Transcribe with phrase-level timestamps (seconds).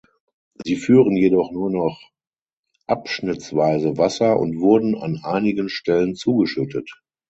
[0.65, 2.01] Sie führen jedoch nur noch
[2.87, 7.03] abschnittsweise Wasser und wurden an einigen Stellen zugeschüttet.